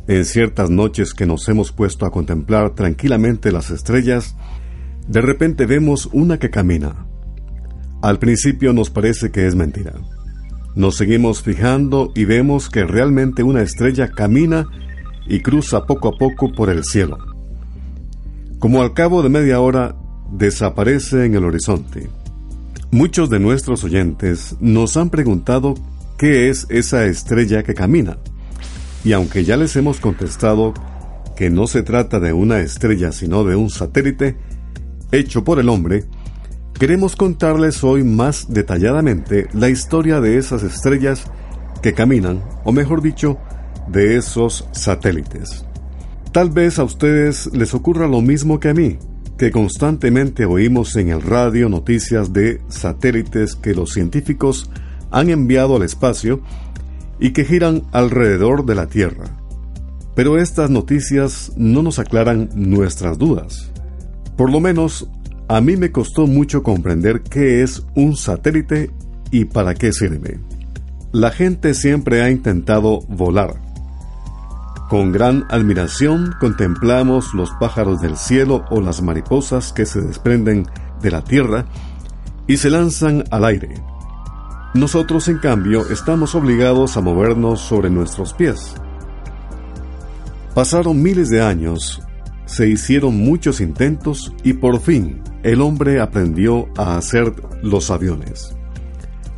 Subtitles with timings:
[0.06, 4.36] En ciertas noches que nos hemos puesto a contemplar tranquilamente las estrellas,
[5.08, 7.07] de repente vemos una que camina,
[8.02, 9.94] al principio nos parece que es mentira.
[10.74, 14.66] Nos seguimos fijando y vemos que realmente una estrella camina
[15.26, 17.18] y cruza poco a poco por el cielo.
[18.58, 19.96] Como al cabo de media hora
[20.32, 22.08] desaparece en el horizonte.
[22.90, 25.74] Muchos de nuestros oyentes nos han preguntado
[26.16, 28.18] qué es esa estrella que camina.
[29.04, 30.74] Y aunque ya les hemos contestado
[31.36, 34.36] que no se trata de una estrella sino de un satélite
[35.12, 36.04] hecho por el hombre,
[36.78, 41.24] Queremos contarles hoy más detalladamente la historia de esas estrellas
[41.82, 43.36] que caminan, o mejor dicho,
[43.88, 45.64] de esos satélites.
[46.30, 48.96] Tal vez a ustedes les ocurra lo mismo que a mí,
[49.36, 54.70] que constantemente oímos en el radio noticias de satélites que los científicos
[55.10, 56.42] han enviado al espacio
[57.18, 59.24] y que giran alrededor de la Tierra.
[60.14, 63.72] Pero estas noticias no nos aclaran nuestras dudas.
[64.36, 65.08] Por lo menos
[65.48, 68.90] a mí me costó mucho comprender qué es un satélite
[69.30, 70.38] y para qué sirve.
[71.10, 73.54] La gente siempre ha intentado volar.
[74.90, 80.66] Con gran admiración contemplamos los pájaros del cielo o las mariposas que se desprenden
[81.00, 81.64] de la tierra
[82.46, 83.74] y se lanzan al aire.
[84.74, 88.74] Nosotros, en cambio, estamos obligados a movernos sobre nuestros pies.
[90.54, 92.02] Pasaron miles de años,
[92.44, 97.32] se hicieron muchos intentos y por fin el hombre aprendió a hacer
[97.62, 98.56] los aviones.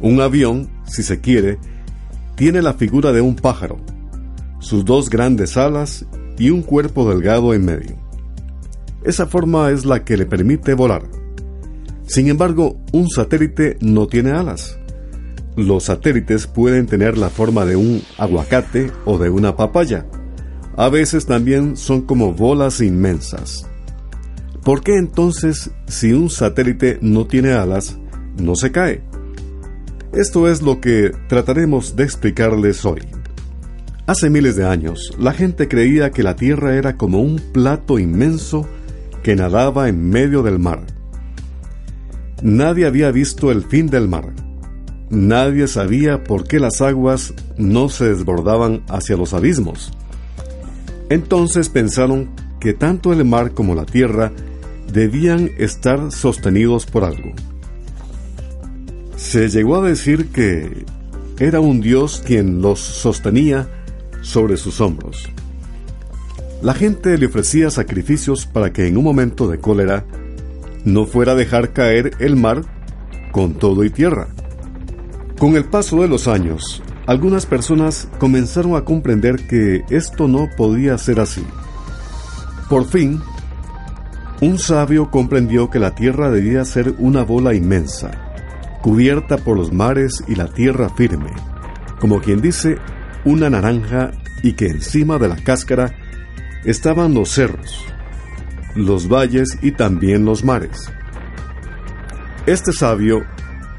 [0.00, 1.59] Un avión, si se quiere,
[2.37, 3.78] tiene la figura de un pájaro,
[4.61, 6.06] sus dos grandes alas
[6.38, 7.97] y un cuerpo delgado en medio.
[9.05, 11.03] Esa forma es la que le permite volar.
[12.06, 14.78] Sin embargo, un satélite no tiene alas.
[15.56, 20.06] Los satélites pueden tener la forma de un aguacate o de una papaya.
[20.77, 23.69] A veces también son como bolas inmensas.
[24.65, 27.98] ¿Por qué entonces, si un satélite no tiene alas,
[28.38, 29.03] no se cae?
[30.12, 33.00] Esto es lo que trataremos de explicarles hoy.
[34.06, 38.66] Hace miles de años, la gente creía que la Tierra era como un plato inmenso
[39.22, 40.84] que nadaba en medio del mar.
[42.43, 44.32] Nadie había visto el fin del mar.
[45.10, 49.93] Nadie sabía por qué las aguas no se desbordaban hacia los abismos.
[51.09, 54.32] Entonces pensaron que tanto el mar como la tierra
[54.93, 57.33] debían estar sostenidos por algo.
[59.17, 60.85] Se llegó a decir que
[61.38, 63.69] era un dios quien los sostenía
[64.23, 65.29] sobre sus hombros.
[66.62, 70.05] La gente le ofrecía sacrificios para que en un momento de cólera
[70.85, 72.62] no fuera a dejar caer el mar
[73.32, 74.29] con todo y tierra.
[75.38, 80.99] Con el paso de los años, algunas personas comenzaron a comprender que esto no podía
[80.99, 81.44] ser así.
[82.69, 83.20] Por fin,
[84.40, 88.10] un sabio comprendió que la tierra debía ser una bola inmensa,
[88.81, 91.31] cubierta por los mares y la tierra firme,
[92.00, 92.78] como quien dice,
[93.25, 95.94] una naranja y que encima de la cáscara
[96.64, 97.84] estaban los cerros,
[98.75, 100.90] los valles y también los mares.
[102.46, 103.22] Este sabio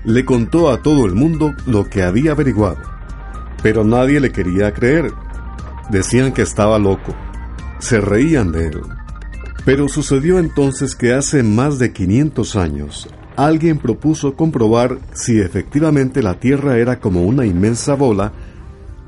[0.04, 2.82] le contó a todo el mundo lo que había averiguado,
[3.64, 5.12] pero nadie le quería creer.
[5.90, 7.16] Decían que estaba loco,
[7.80, 8.82] se reían de él.
[9.66, 16.40] Pero sucedió entonces que hace más de 500 años alguien propuso comprobar si efectivamente la
[16.40, 18.34] Tierra era como una inmensa bola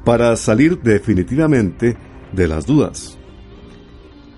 [0.03, 1.97] para salir definitivamente
[2.31, 3.17] de las dudas.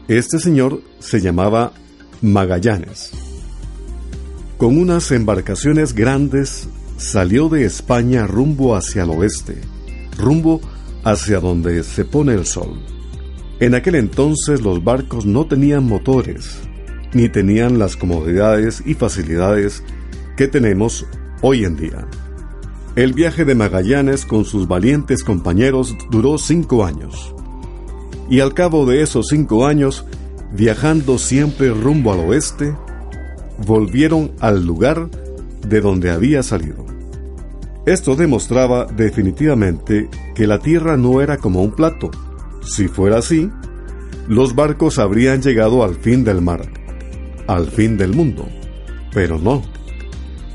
[0.08, 1.74] Este señor se llamaba
[2.22, 3.12] Magallanes.
[4.58, 9.60] Con unas embarcaciones grandes salió de España rumbo hacia el oeste,
[10.18, 10.62] rumbo
[11.04, 12.95] hacia donde se pone el sol.
[13.60, 16.60] En aquel entonces los barcos no tenían motores,
[17.14, 19.82] ni tenían las comodidades y facilidades
[20.36, 21.06] que tenemos
[21.42, 22.06] hoy en día.
[22.98, 27.34] El viaje de Magallanes con sus valientes compañeros duró cinco años.
[28.30, 30.06] Y al cabo de esos cinco años,
[30.52, 32.76] viajando siempre rumbo al oeste,
[33.66, 35.10] volvieron al lugar
[35.66, 36.86] de donde había salido.
[37.86, 42.12] Esto demostraba definitivamente que la Tierra no era como un plato.
[42.66, 43.50] Si fuera así,
[44.28, 46.68] los barcos habrían llegado al fin del mar,
[47.48, 48.48] al fin del mundo.
[49.14, 49.62] Pero no.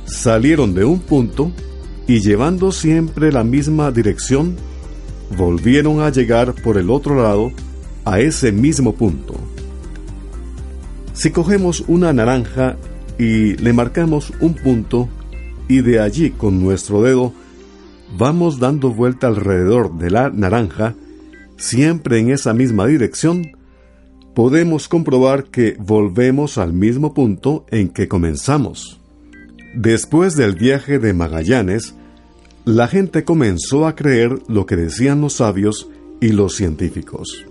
[0.04, 1.52] Salieron de un punto
[2.06, 4.56] y llevando siempre la misma dirección,
[5.36, 7.52] volvieron a llegar por el otro lado
[8.04, 9.34] a ese mismo punto.
[11.12, 12.76] Si cogemos una naranja
[13.18, 15.08] y le marcamos un punto
[15.68, 17.32] y de allí con nuestro dedo
[18.18, 20.94] vamos dando vuelta alrededor de la naranja,
[21.60, 23.52] siempre en esa misma dirección,
[24.34, 29.00] podemos comprobar que volvemos al mismo punto en que comenzamos.
[29.74, 31.94] Después del viaje de Magallanes,
[32.64, 35.88] la gente comenzó a creer lo que decían los sabios
[36.20, 37.46] y los científicos.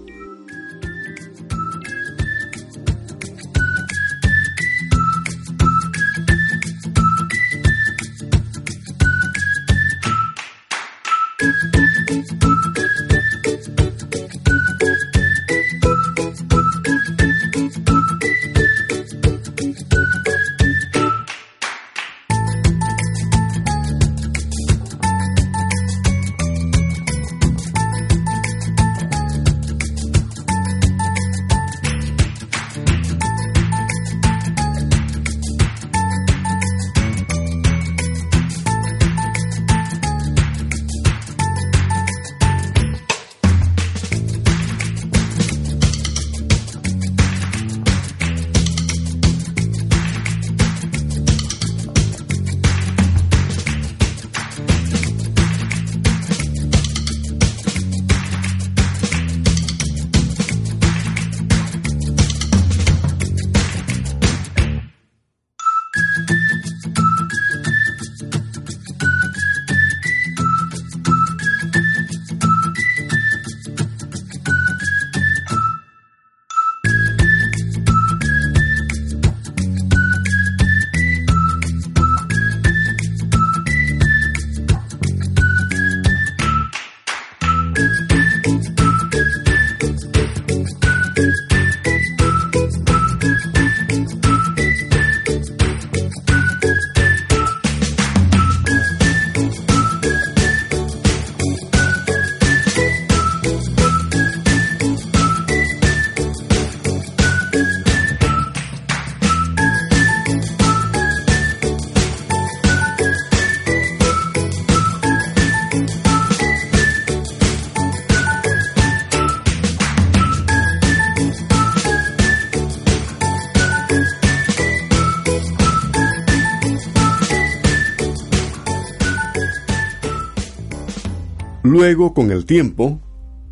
[131.69, 132.99] Luego, con el tiempo,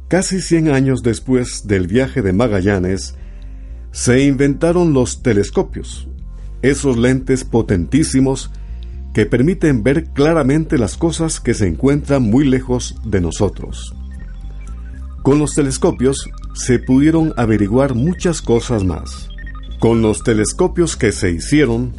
[0.07, 3.13] casi 100 años después del viaje de Magallanes,
[3.91, 6.07] se inventaron los telescopios,
[6.63, 8.50] esos lentes potentísimos
[9.13, 13.93] que permiten ver claramente las cosas que se encuentran muy lejos de nosotros.
[15.21, 19.29] Con los telescopios se pudieron averiguar muchas cosas más.
[19.77, 21.93] Con los telescopios que se hicieron,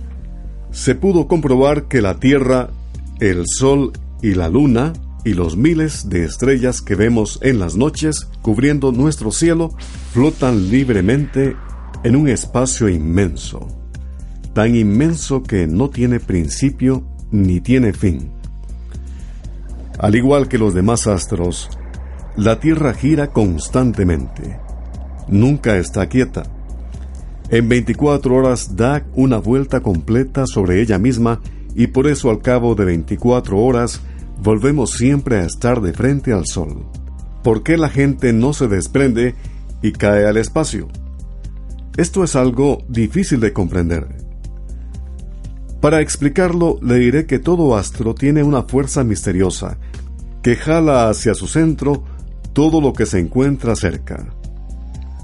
[0.73, 2.71] se pudo comprobar que la Tierra,
[3.21, 4.95] el Sol y la Luna
[5.25, 9.71] y los miles de estrellas que vemos en las noches cubriendo nuestro cielo
[10.13, 11.57] flotan libremente
[12.05, 13.67] en un espacio inmenso,
[14.55, 18.31] tan inmenso que no tiene principio ni tiene fin.
[19.99, 21.69] Al igual que los demás astros,
[22.37, 24.59] la Tierra gira constantemente,
[25.27, 26.45] nunca está quieta.
[27.51, 31.41] En 24 horas da una vuelta completa sobre ella misma
[31.75, 34.01] y por eso al cabo de 24 horas
[34.43, 36.87] volvemos siempre a estar de frente al sol.
[37.43, 39.35] ¿Por qué la gente no se desprende
[39.83, 40.89] y cae al espacio?
[41.97, 44.07] Esto es algo difícil de comprender.
[45.81, 49.79] Para explicarlo, le diré que todo astro tiene una fuerza misteriosa
[50.43, 52.05] que jala hacia su centro
[52.53, 54.27] todo lo que se encuentra cerca.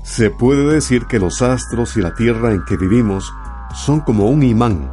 [0.04, 3.32] Se puede decir que los astros y la tierra en que vivimos
[3.74, 4.90] son como un imán.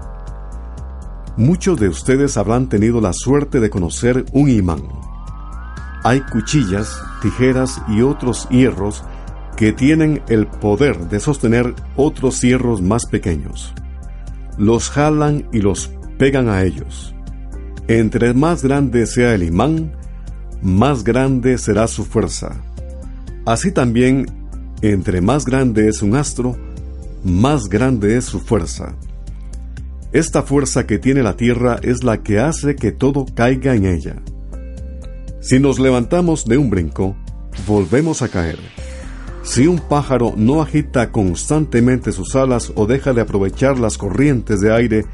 [1.41, 4.83] Muchos de ustedes habrán tenido la suerte de conocer un imán.
[6.03, 9.03] Hay cuchillas, tijeras y otros hierros
[9.57, 13.73] que tienen el poder de sostener otros hierros más pequeños.
[14.59, 17.15] Los jalan y los pegan a ellos.
[17.87, 19.93] Entre más grande sea el imán,
[20.61, 22.51] más grande será su fuerza.
[23.47, 24.27] Así también,
[24.83, 26.55] entre más grande es un astro,
[27.23, 28.93] más grande es su fuerza.
[30.13, 34.21] Esta fuerza que tiene la Tierra es la que hace que todo caiga en ella.
[35.39, 37.15] Si nos levantamos de un brinco,
[37.65, 38.59] volvemos a caer.
[39.41, 44.73] Si un pájaro no agita constantemente sus alas o deja de aprovechar las corrientes de
[44.73, 45.05] aire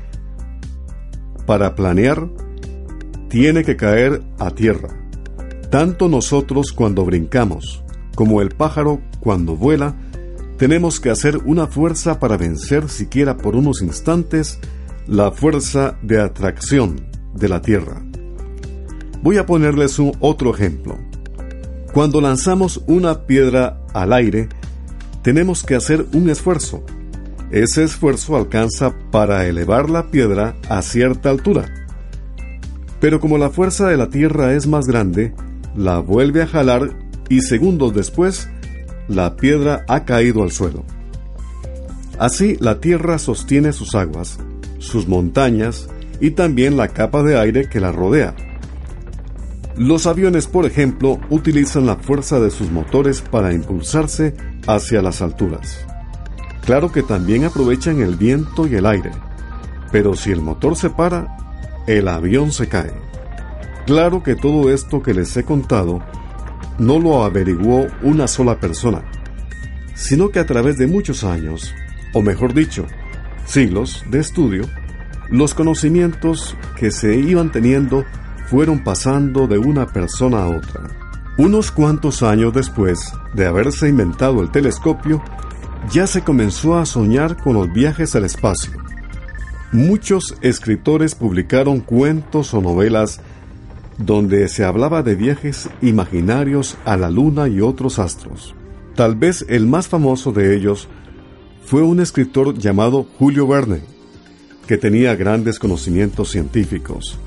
[1.45, 2.27] para planear,
[3.29, 4.89] tiene que caer a tierra.
[5.69, 7.83] Tanto nosotros cuando brincamos
[8.15, 9.95] como el pájaro cuando vuela,
[10.57, 14.59] tenemos que hacer una fuerza para vencer siquiera por unos instantes
[15.07, 18.03] la fuerza de atracción de la Tierra.
[19.21, 20.97] Voy a ponerles un otro ejemplo.
[21.93, 24.49] Cuando lanzamos una piedra al aire,
[25.21, 26.83] tenemos que hacer un esfuerzo.
[27.51, 31.65] Ese esfuerzo alcanza para elevar la piedra a cierta altura.
[32.99, 35.33] Pero como la fuerza de la Tierra es más grande,
[35.75, 36.97] la vuelve a jalar
[37.29, 38.49] y segundos después,
[39.07, 40.83] la piedra ha caído al suelo.
[42.19, 44.39] Así la Tierra sostiene sus aguas,
[44.79, 45.87] sus montañas
[46.19, 48.35] y también la capa de aire que la rodea.
[49.77, 55.85] Los aviones, por ejemplo, utilizan la fuerza de sus motores para impulsarse hacia las alturas.
[56.65, 59.11] Claro que también aprovechan el viento y el aire,
[59.91, 61.37] pero si el motor se para,
[61.85, 62.91] el avión se cae.
[63.85, 66.01] Claro que todo esto que les he contado
[66.79, 69.03] no lo averiguó una sola persona,
[69.93, 71.73] sino que a través de muchos años,
[72.13, 72.85] o mejor dicho,
[73.47, 74.65] siglos de estudio,
[75.29, 78.05] los conocimientos que se iban teniendo
[78.47, 80.83] fueron pasando de una persona a otra.
[81.37, 85.23] Unos cuantos años después de haberse inventado el telescopio,
[85.91, 88.73] ya se comenzó a soñar con los viajes al espacio.
[89.71, 93.21] Muchos escritores publicaron cuentos o novelas
[93.97, 98.55] donde se hablaba de viajes imaginarios a la Luna y otros astros.
[98.95, 100.87] Tal vez el más famoso de ellos
[101.67, 103.81] fue un escritor llamado Julio Verne,
[104.65, 107.19] que tenía grandes conocimientos científicos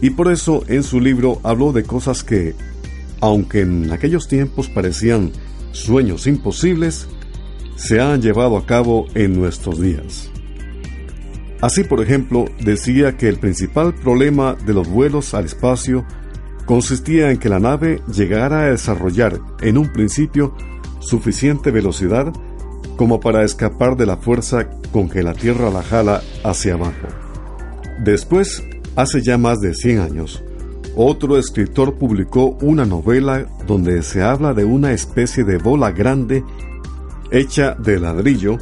[0.00, 2.54] y por eso en su libro habló de cosas que,
[3.20, 5.32] aunque en aquellos tiempos parecían
[5.72, 7.08] sueños imposibles,
[7.76, 10.30] se han llevado a cabo en nuestros días.
[11.60, 16.04] Así, por ejemplo, decía que el principal problema de los vuelos al espacio
[16.66, 20.54] consistía en que la nave llegara a desarrollar en un principio
[21.00, 22.32] suficiente velocidad
[22.98, 27.08] como para escapar de la fuerza con que la Tierra la jala hacia abajo.
[28.04, 28.62] Después
[28.98, 30.42] Hace ya más de 100 años,
[30.96, 36.42] otro escritor publicó una novela donde se habla de una especie de bola grande
[37.30, 38.58] hecha de ladrillo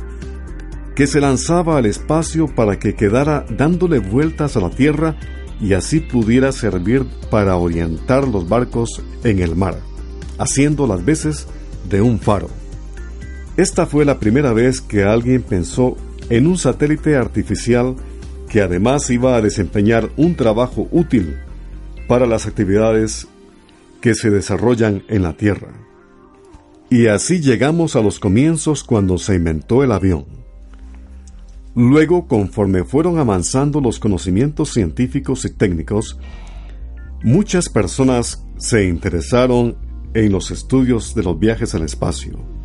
[0.95, 5.17] que se lanzaba al espacio para que quedara dándole vueltas a la Tierra
[5.59, 9.79] y así pudiera servir para orientar los barcos en el mar,
[10.37, 11.47] haciendo las veces
[11.89, 12.51] de un faro.
[13.57, 15.97] Esta fue la primera vez que alguien pensó
[16.29, 17.97] en un satélite artificial
[18.51, 21.37] que además iba a desempeñar un trabajo útil
[22.07, 23.27] para las actividades
[24.01, 25.73] que se desarrollan en la Tierra.
[26.91, 30.27] Y así llegamos a los comienzos cuando se inventó el avión.
[31.75, 36.19] Luego, conforme fueron avanzando los conocimientos científicos y técnicos,
[37.23, 39.77] muchas personas se interesaron
[40.15, 42.56] en los estudios de los viajes al espacio.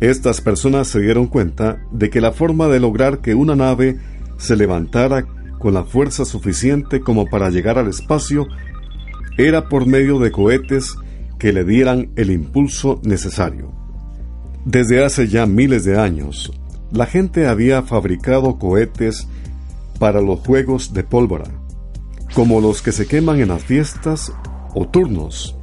[0.00, 3.98] Estas personas se dieron cuenta de que la forma de lograr que una nave
[4.36, 5.26] se levantara
[5.58, 8.46] con la fuerza suficiente como para llegar al espacio
[9.38, 10.96] era por medio de cohetes
[11.38, 13.72] que le dieran el impulso necesario.
[14.64, 16.52] Desde hace ya miles de años,
[16.90, 19.28] la gente había fabricado cohetes
[19.98, 21.46] para los juegos de pólvora,
[22.34, 24.32] como los que se queman en las fiestas
[24.74, 25.56] o turnos.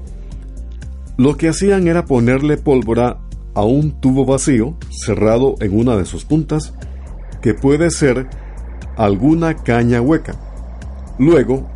[1.17, 3.19] Lo que hacían era ponerle pólvora
[3.53, 6.73] a un tubo vacío cerrado en una de sus puntas,
[7.41, 8.27] que puede ser
[8.97, 10.35] alguna caña hueca.
[11.19, 11.69] Luego,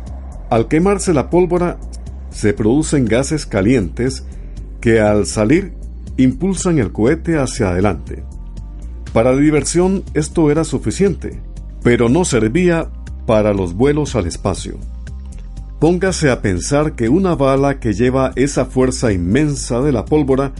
[0.50, 1.78] al quemarse la pólvora,
[2.30, 4.24] se producen gases calientes
[4.80, 5.74] que al salir
[6.16, 8.24] impulsan el cohete hacia adelante.
[9.12, 11.40] Para la diversión esto era suficiente,
[11.82, 12.90] pero no servía
[13.26, 14.78] para los vuelos al espacio.
[15.80, 20.52] Póngase a pensar que una bala que lleva esa fuerza inmensa de la pólvora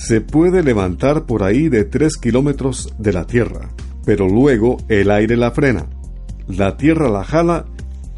[0.00, 3.68] se puede levantar por ahí de 3 kilómetros de la Tierra,
[4.06, 5.90] pero luego el aire la frena,
[6.48, 7.66] la Tierra la jala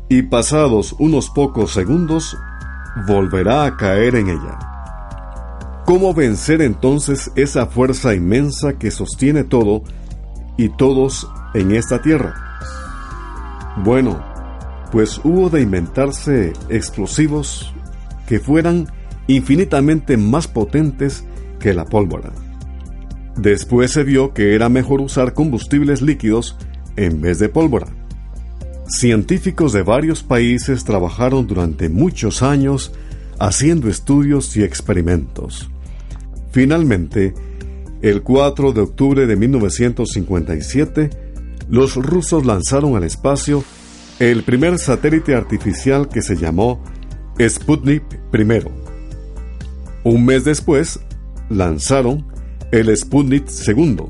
[0.08, 2.36] y pasados unos pocos segundos
[3.08, 4.60] volverá a caer en ella.
[5.84, 9.82] ¿Cómo vencer entonces esa fuerza inmensa que sostiene todo
[10.56, 12.32] y todos en esta tierra?
[13.82, 14.24] Bueno,
[14.92, 17.74] pues hubo de inventarse explosivos
[18.28, 18.86] que fueran
[19.26, 21.26] infinitamente más potentes
[21.62, 22.32] que la pólvora.
[23.36, 26.58] Después se vio que era mejor usar combustibles líquidos
[26.96, 27.86] en vez de pólvora.
[28.88, 32.92] Científicos de varios países trabajaron durante muchos años
[33.38, 35.70] haciendo estudios y experimentos.
[36.50, 37.32] Finalmente,
[38.02, 41.10] el 4 de octubre de 1957,
[41.70, 43.64] los rusos lanzaron al espacio
[44.18, 46.82] el primer satélite artificial que se llamó
[47.40, 48.02] Sputnik
[48.34, 48.62] I.
[50.04, 51.00] Un mes después,
[51.56, 52.26] lanzaron
[52.70, 54.04] el Sputnik II,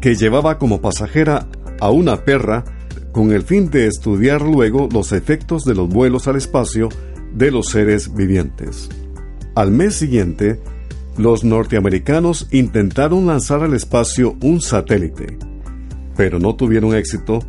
[0.00, 1.48] que llevaba como pasajera
[1.80, 2.64] a una perra
[3.12, 6.88] con el fin de estudiar luego los efectos de los vuelos al espacio
[7.34, 8.88] de los seres vivientes.
[9.54, 10.60] Al mes siguiente,
[11.16, 15.36] los norteamericanos intentaron lanzar al espacio un satélite,
[16.16, 17.40] pero no tuvieron éxito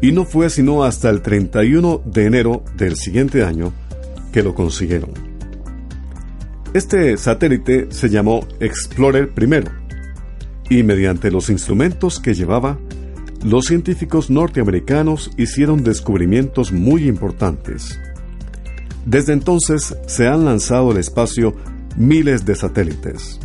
[0.00, 3.72] y no fue sino hasta el 31 de enero del siguiente año
[4.32, 5.31] que lo consiguieron.
[6.74, 9.30] Este satélite se llamó Explorer
[10.68, 12.78] I y mediante los instrumentos que llevaba,
[13.44, 18.00] los científicos norteamericanos hicieron descubrimientos muy importantes.
[19.04, 21.54] Desde entonces se han lanzado al espacio
[21.98, 23.38] miles de satélites.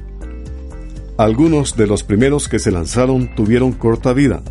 [1.17, 4.41] Algunos de los primeros que se lanzaron tuvieron corta vida,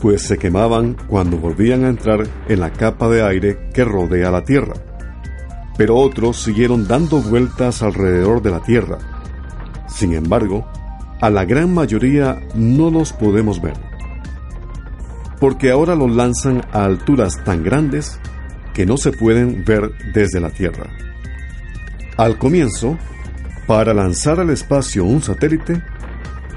[0.00, 4.44] pues se quemaban cuando volvían a entrar en la capa de aire que rodea la
[4.44, 4.74] Tierra.
[5.76, 8.98] Pero otros siguieron dando vueltas alrededor de la Tierra.
[9.88, 10.66] Sin embargo,
[11.20, 13.76] a la gran mayoría no los podemos ver.
[15.40, 18.18] Porque ahora los lanzan a alturas tan grandes
[18.74, 20.90] que no se pueden ver desde la Tierra.
[22.16, 22.98] Al comienzo,
[23.66, 25.82] para lanzar al espacio un satélite,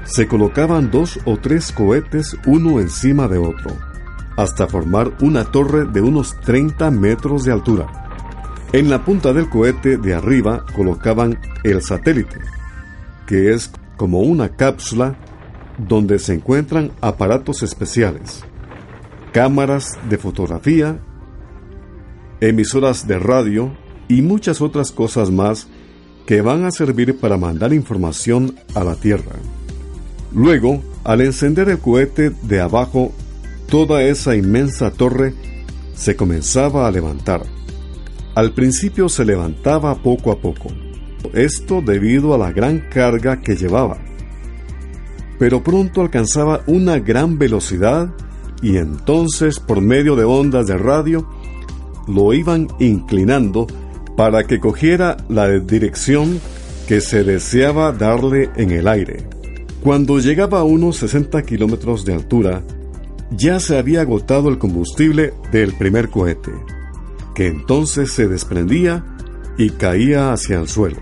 [0.04, 3.76] se colocaban dos o tres cohetes uno encima de otro,
[4.36, 8.09] hasta formar una torre de unos 30 metros de altura.
[8.72, 12.38] En la punta del cohete de arriba colocaban el satélite,
[13.26, 15.16] que es como una cápsula
[15.76, 18.44] donde se encuentran aparatos especiales,
[19.32, 21.00] cámaras de fotografía,
[22.40, 23.72] emisoras de radio
[24.06, 25.66] y muchas otras cosas más
[26.24, 29.34] que van a servir para mandar información a la Tierra.
[30.32, 33.12] Luego, al encender el cohete de abajo,
[33.68, 35.34] toda esa inmensa torre
[35.94, 37.42] se comenzaba a levantar.
[38.34, 40.68] Al principio se levantaba poco a poco,
[41.34, 43.98] esto debido a la gran carga que llevaba.
[45.38, 48.14] Pero pronto alcanzaba una gran velocidad
[48.62, 51.28] y entonces por medio de ondas de radio
[52.06, 53.66] lo iban inclinando
[54.16, 56.40] para que cogiera la dirección
[56.86, 59.28] que se deseaba darle en el aire.
[59.82, 62.62] Cuando llegaba a unos 60 kilómetros de altura,
[63.30, 66.50] ya se había agotado el combustible del primer cohete,
[67.46, 69.04] entonces se desprendía
[69.56, 70.98] y caía hacia el suelo.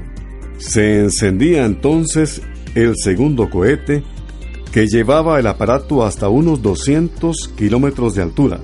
[0.58, 2.42] Se encendía entonces
[2.74, 4.02] el segundo cohete,
[4.72, 8.60] que llevaba el aparato hasta unos 200 kilómetros de altura.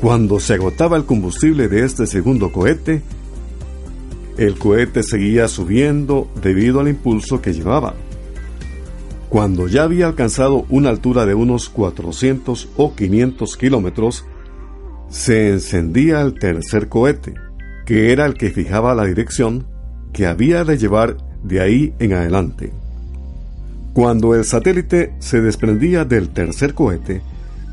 [0.00, 3.02] Cuando se agotaba el combustible de este segundo cohete,
[4.36, 7.94] el cohete seguía subiendo debido al impulso que llevaba.
[9.28, 14.24] Cuando ya había alcanzado una altura de unos 400 o 500 kilómetros,
[15.12, 17.34] se encendía el tercer cohete,
[17.84, 19.66] que era el que fijaba la dirección
[20.12, 22.72] que había de llevar de ahí en adelante.
[23.92, 27.20] Cuando el satélite se desprendía del tercer cohete,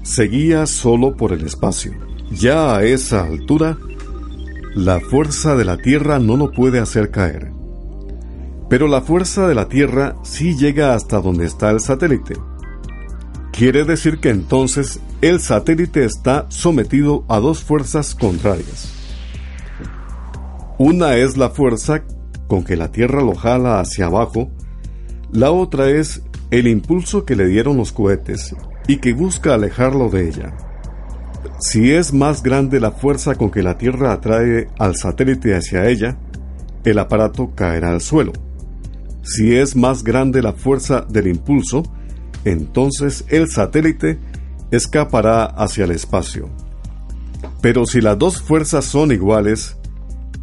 [0.03, 1.93] seguía solo por el espacio.
[2.29, 3.77] Ya a esa altura,
[4.75, 7.53] la fuerza de la Tierra no lo puede hacer caer.
[8.69, 12.35] Pero la fuerza de la Tierra sí llega hasta donde está el satélite.
[13.59, 18.89] Quiere decir que entonces el satélite está sometido a dos fuerzas contrarias.
[20.77, 22.05] Una es la fuerza
[22.47, 24.49] con que la Tierra lo jala hacia abajo,
[25.33, 28.55] la otra es el impulso que le dieron los cohetes
[28.87, 30.55] y que busca alejarlo de ella.
[31.59, 36.17] Si es más grande la fuerza con que la Tierra atrae al satélite hacia ella,
[36.85, 38.31] el aparato caerá al suelo.
[39.21, 41.83] Si es más grande la fuerza del impulso,
[42.45, 44.19] entonces el satélite
[44.71, 46.49] escapará hacia el espacio.
[47.61, 49.77] Pero si las dos fuerzas son iguales,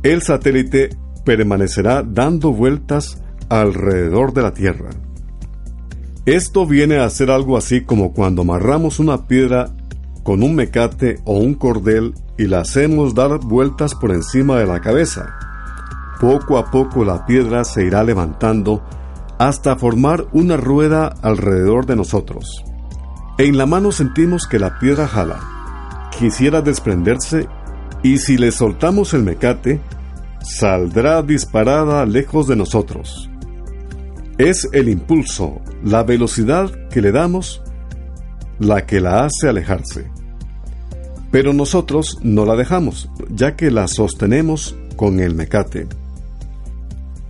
[0.03, 0.91] el satélite
[1.25, 4.91] permanecerá dando vueltas alrededor de la Tierra.
[6.27, 9.71] Esto viene a ser algo así como cuando amarramos una piedra
[10.23, 14.81] con un mecate o un cordel y la hacemos dar vueltas por encima de la
[14.81, 15.35] cabeza.
[16.21, 18.83] Poco a poco la piedra se irá levantando
[19.39, 22.65] hasta formar una rueda alrededor de nosotros.
[23.39, 25.41] En la mano sentimos que la piedra jala,
[26.19, 27.49] quisiera desprenderse
[28.03, 29.81] y si le soltamos el mecate,
[30.41, 33.31] saldrá disparada lejos de nosotros.
[34.39, 37.63] Es el impulso, la velocidad que le damos,
[38.59, 40.11] la que la hace alejarse.
[41.31, 45.89] Pero nosotros no la dejamos, ya que la sostenemos con el mecate.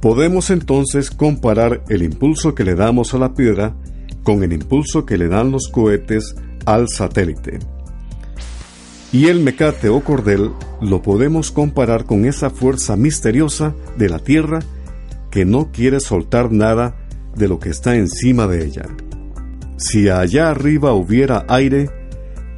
[0.06, 3.74] Podemos entonces comparar el impulso que le damos a la piedra
[4.22, 7.58] con el impulso que le dan los cohetes al satélite.
[9.10, 14.60] Y el mecate o cordel lo podemos comparar con esa fuerza misteriosa de la Tierra
[15.32, 16.94] que no quiere soltar nada
[17.34, 18.86] de lo que está encima de ella.
[19.76, 21.90] Si allá arriba hubiera aire,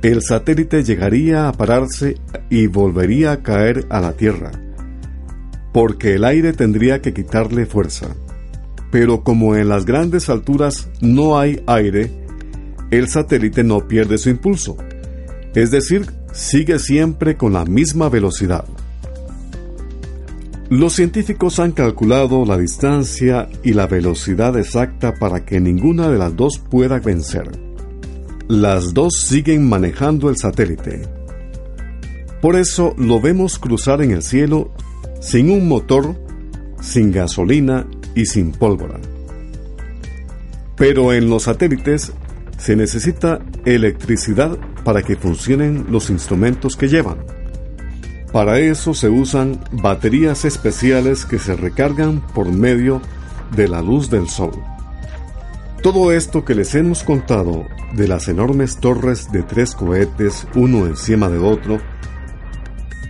[0.03, 2.17] el satélite llegaría a pararse
[2.51, 4.68] y volvería a caer a la Tierra,
[5.73, 8.09] porque el aire tendría que quitarle fuerza.
[8.91, 12.11] Pero como en las grandes alturas no hay aire,
[12.91, 14.77] el satélite no pierde su impulso,
[15.55, 18.65] es decir, sigue siempre con la misma velocidad.
[20.71, 26.37] Los científicos han calculado la distancia y la velocidad exacta para que ninguna de las
[26.37, 27.51] dos pueda vencer.
[28.49, 31.03] Las dos siguen manejando el satélite.
[32.43, 34.73] Por eso lo vemos cruzar en el cielo
[35.21, 36.15] sin un motor,
[36.81, 38.99] sin gasolina y sin pólvora.
[40.77, 42.13] Pero en los satélites
[42.57, 47.19] se necesita electricidad para que funcionen los instrumentos que llevan.
[48.33, 53.01] Para eso se usan baterías especiales que se recargan por medio
[53.57, 54.53] de la luz del sol.
[55.83, 61.29] Todo esto que les hemos contado de las enormes torres de tres cohetes uno encima
[61.29, 61.79] de otro,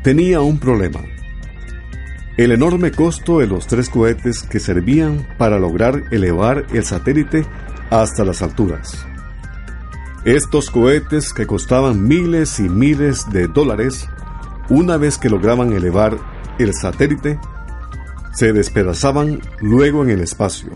[0.04, 1.00] tenía un problema
[2.38, 7.44] el enorme costo de los tres cohetes que servían para lograr elevar el satélite
[7.90, 9.04] hasta las alturas.
[10.24, 14.08] Estos cohetes que costaban miles y miles de dólares,
[14.68, 16.16] una vez que lograban elevar
[16.60, 17.40] el satélite,
[18.32, 20.70] se despedazaban luego en el espacio.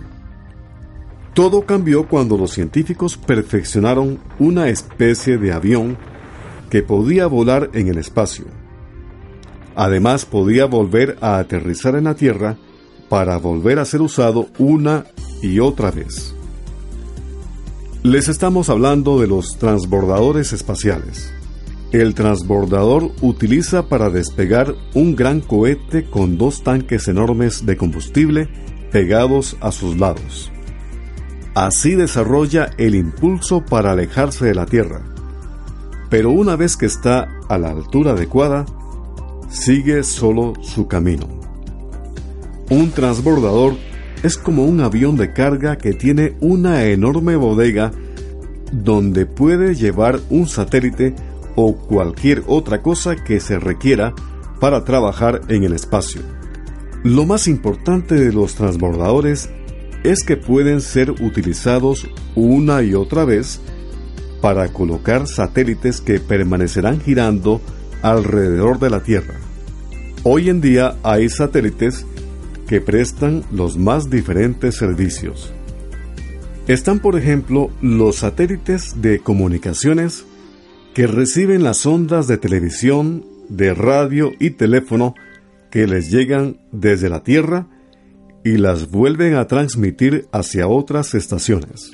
[1.32, 5.96] Todo cambió cuando los científicos perfeccionaron una especie de avión
[6.70, 8.46] que podía volar en el espacio
[9.74, 12.56] Además podía volver a aterrizar en la Tierra
[13.08, 15.06] para volver a ser usado una
[15.42, 16.34] y otra vez.
[18.02, 21.32] Les estamos hablando de los transbordadores espaciales.
[21.92, 28.48] El transbordador utiliza para despegar un gran cohete con dos tanques enormes de combustible
[28.90, 30.50] pegados a sus lados.
[31.54, 35.02] Así desarrolla el impulso para alejarse de la Tierra.
[36.08, 38.64] Pero una vez que está a la altura adecuada,
[39.52, 41.28] sigue solo su camino.
[42.70, 43.76] Un transbordador
[44.22, 47.92] es como un avión de carga que tiene una enorme bodega
[48.72, 51.14] donde puede llevar un satélite
[51.54, 54.14] o cualquier otra cosa que se requiera
[54.58, 56.22] para trabajar en el espacio.
[57.04, 59.50] Lo más importante de los transbordadores
[60.04, 63.60] es que pueden ser utilizados una y otra vez
[64.40, 67.60] para colocar satélites que permanecerán girando
[68.02, 69.34] alrededor de la Tierra.
[70.24, 72.06] Hoy en día hay satélites
[72.66, 75.52] que prestan los más diferentes servicios.
[76.68, 80.24] Están, por ejemplo, los satélites de comunicaciones
[80.94, 85.14] que reciben las ondas de televisión, de radio y teléfono
[85.70, 87.66] que les llegan desde la Tierra
[88.44, 91.90] y las vuelven a transmitir hacia otras estaciones,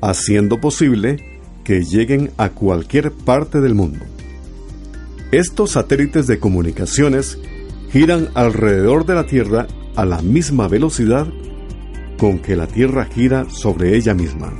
[0.00, 1.16] haciendo posible
[1.64, 4.04] que lleguen a cualquier parte del mundo.
[5.32, 7.38] Estos satélites de comunicaciones
[7.90, 11.26] giran alrededor de la Tierra a la misma velocidad
[12.18, 14.54] con que la Tierra gira sobre ella misma.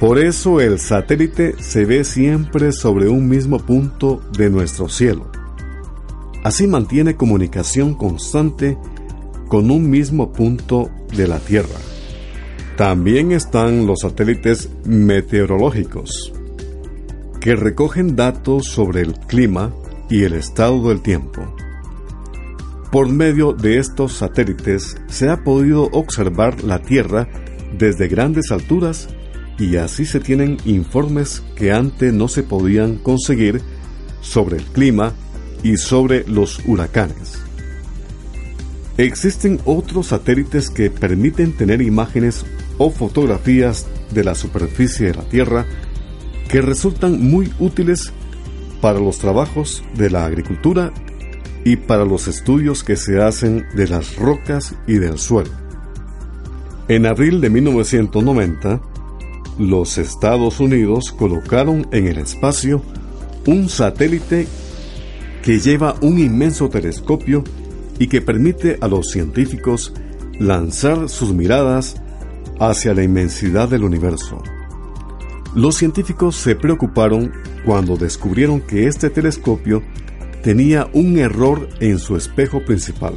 [0.00, 5.30] Por eso el satélite se ve siempre sobre un mismo punto de nuestro cielo.
[6.44, 8.78] Así mantiene comunicación constante
[9.48, 11.78] con un mismo punto de la Tierra.
[12.78, 16.32] También están los satélites meteorológicos
[17.48, 19.72] que recogen datos sobre el clima
[20.10, 21.50] y el estado del tiempo.
[22.92, 27.26] Por medio de estos satélites se ha podido observar la Tierra
[27.72, 29.08] desde grandes alturas
[29.58, 33.62] y así se tienen informes que antes no se podían conseguir
[34.20, 35.14] sobre el clima
[35.62, 37.38] y sobre los huracanes.
[38.98, 42.44] Existen otros satélites que permiten tener imágenes
[42.76, 45.64] o fotografías de la superficie de la Tierra
[46.48, 48.12] que resultan muy útiles
[48.80, 50.92] para los trabajos de la agricultura
[51.64, 55.50] y para los estudios que se hacen de las rocas y del suelo.
[56.88, 58.80] En abril de 1990,
[59.58, 62.82] los Estados Unidos colocaron en el espacio
[63.46, 64.46] un satélite
[65.42, 67.44] que lleva un inmenso telescopio
[67.98, 69.92] y que permite a los científicos
[70.38, 71.96] lanzar sus miradas
[72.60, 74.42] hacia la inmensidad del universo.
[75.54, 77.32] Los científicos se preocuparon
[77.64, 79.82] cuando descubrieron que este telescopio
[80.42, 83.14] tenía un error en su espejo principal.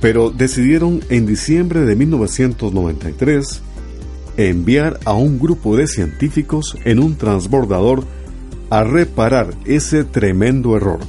[0.00, 3.62] Pero decidieron en diciembre de 1993
[4.36, 8.04] enviar a un grupo de científicos en un transbordador
[8.70, 11.00] a reparar ese tremendo error.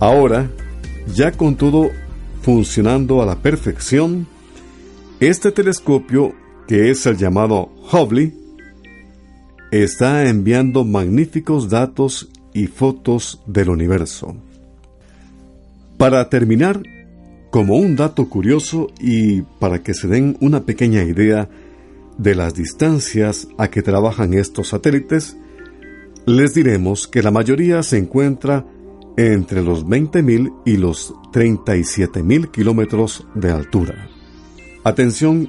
[0.00, 0.50] Ahora,
[1.12, 1.90] ya con todo
[2.42, 4.26] funcionando a la perfección,
[5.20, 6.32] este telescopio,
[6.68, 8.45] que es el llamado Hubble,
[9.70, 14.36] está enviando magníficos datos y fotos del universo.
[15.96, 16.82] Para terminar,
[17.50, 21.48] como un dato curioso y para que se den una pequeña idea
[22.18, 25.36] de las distancias a que trabajan estos satélites,
[26.26, 28.66] les diremos que la mayoría se encuentra
[29.16, 34.08] entre los 20.000 y los 37.000 kilómetros de altura.
[34.84, 35.48] Atención,